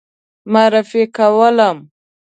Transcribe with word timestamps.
معرفي 0.53 1.03
کولم. 1.15 1.77